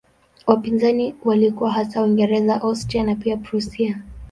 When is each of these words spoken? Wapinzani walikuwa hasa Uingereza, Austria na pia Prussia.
Wapinzani 0.47 1.15
walikuwa 1.23 1.71
hasa 1.71 2.03
Uingereza, 2.03 2.61
Austria 2.61 3.03
na 3.03 3.15
pia 3.15 3.37
Prussia. 3.37 4.01